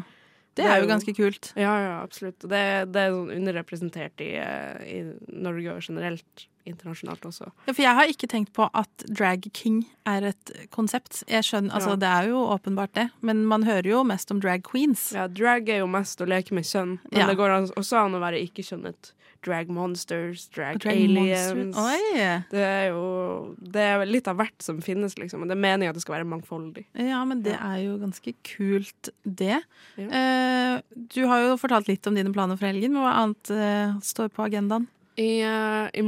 [0.57, 1.51] Det er jo ganske kult.
[1.53, 2.41] Ja, ja, absolutt.
[2.41, 7.51] Det, det er sånn underrepresentert i, eh, i Norge generelt internasjonalt også.
[7.67, 11.23] Ja, for jeg har ikke tenkt på at drag king er et konsept.
[11.31, 11.97] Jeg skjønner, altså Ja.
[11.97, 15.13] Det er jo åpenbart det, men man hører jo mest om drag queens.
[15.15, 17.27] Ja, drag er jo mest å leke med kjønn, men Ja.
[17.27, 19.13] det går også an å være ikke-kjønnet.
[19.45, 21.55] Drag monsters, drag, Drag aliens.
[21.55, 21.83] monster.
[21.83, 22.43] Oi!
[22.51, 25.43] Det er jo det er litt av hvert som finnes, liksom.
[25.43, 26.85] Og det er meningen at det skal være mangfoldig.
[26.99, 29.61] Ja, men det er jo ganske kult, det.
[29.97, 30.09] Ja.
[30.09, 30.81] Uh,
[31.15, 32.93] du har jo fortalt litt om dine planer for helgen.
[32.97, 34.89] men Hva annet uh, står på agendaen?
[35.17, 36.05] I, eh, i,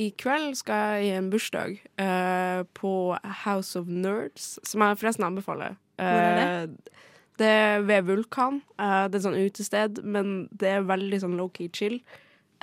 [0.00, 2.92] I kveld skal jeg i en bursdag uh, på
[3.44, 5.76] House of Nerds, som jeg forresten anbefaler.
[5.96, 6.94] Hvor er det?
[7.36, 8.62] det er ved Vulkan.
[8.80, 12.00] Uh, det er et sånn utested, men det er veldig sånn low-key chill.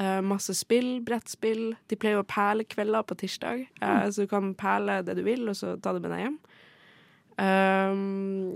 [0.01, 1.75] Eh, masse spill, brettspill.
[1.89, 4.07] De pleier å perle kvelder på tirsdag, mm.
[4.09, 6.39] så du kan perle det du vil, og så ta det med deg hjem.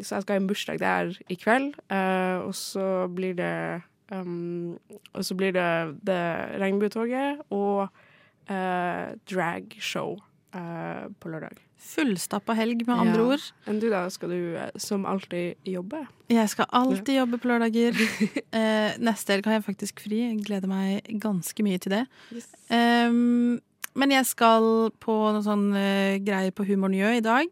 [0.01, 3.53] Så jeg skal ha en bursdag der i kveld, eh, og så blir det
[4.11, 4.77] um,
[5.13, 5.67] Og så blir det,
[6.07, 6.19] det
[6.61, 7.87] Regnbuetoget og
[8.49, 10.17] uh, dragshow
[10.55, 11.57] uh, på lørdag.
[11.87, 13.27] Fullstappa helg, med andre Ja.
[13.35, 13.43] ord.
[13.69, 14.07] Enn du, da?
[14.11, 16.01] Skal du eh, som alltid jobbe?
[16.33, 17.93] Jeg skal alltid jobbe på lørdager.
[18.51, 20.23] uh, neste helg har jeg faktisk fri.
[20.25, 22.03] Jeg gleder meg ganske mye til det.
[22.73, 23.59] Ehm,
[23.97, 27.47] men jeg skal på noe sånn eh, greier på Humor Njø i dag.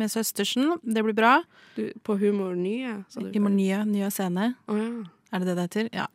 [0.00, 0.78] Med søstersen.
[0.82, 1.36] Det blir bra.
[1.76, 3.02] Du, på Humor Nye?
[3.34, 4.54] Humor Nye, nye scene.
[4.70, 4.90] Oh, ja.
[5.32, 5.90] Er det det det heter?
[5.94, 6.06] Ja.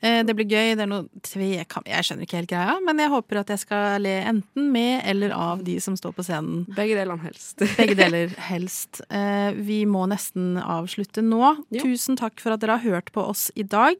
[0.00, 0.76] Eh, Det blir gøy.
[0.78, 1.82] Det er noe tvekam...
[1.90, 5.32] Jeg skjønner ikke helt greia, men jeg håper at jeg skal le enten med eller
[5.34, 6.60] av de som står på scenen.
[6.76, 7.58] Begge deler helst.
[7.80, 9.00] Begge deler helst.
[9.10, 11.56] Eh, Vi må nesten avslutte nå.
[11.82, 13.96] Tusen takk for at dere har hørt på oss i dag.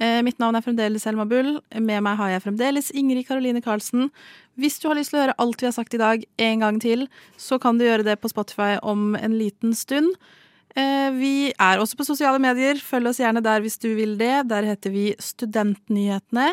[0.00, 1.58] Eh, Mitt navn er fremdeles Selma Bull.
[1.76, 4.08] Med meg har jeg fremdeles Ingrid Karoline Karlsen.
[4.56, 6.80] Hvis du har lyst til å høre alt vi har sagt i dag en gang
[6.80, 7.04] til,
[7.36, 10.14] så kan du gjøre det på Spotify om en liten stund.
[10.76, 12.80] Eh, Vi er også på sosiale medier.
[12.82, 14.48] Følg oss gjerne der hvis du vil det.
[14.50, 16.52] Der heter vi Studentnyhetene.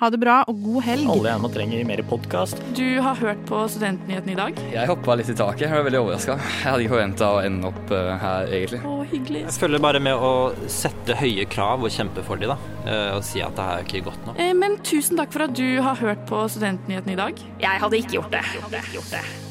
[0.00, 1.08] Ha det bra og god helg.
[1.12, 2.60] Alle gjerne trenger mer podkast.
[2.78, 4.60] Du har hørt på Studentnyhetene i dag?
[4.72, 5.66] Jeg hoppa litt i taket.
[5.66, 6.36] Jeg var veldig overraska.
[6.40, 8.80] Jeg hadde ikke forventa å ende opp eh, her, egentlig.
[8.86, 9.42] Å, hyggelig.
[9.50, 10.32] Jeg følger bare med å
[10.72, 12.72] sette høye krav og kjempe for dem, da.
[12.86, 14.40] Eh, Og si at det her er ikke godt nok.
[14.40, 17.44] Eh, Men tusen takk for at du har hørt på Studentnyhetene i dag.
[17.60, 18.46] Jeg hadde ikke gjort det.
[18.56, 19.49] Jeg hadde ikke gjort det.